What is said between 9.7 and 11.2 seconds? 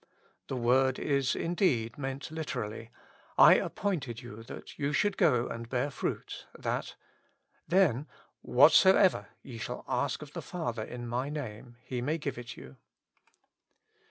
ask of the Father in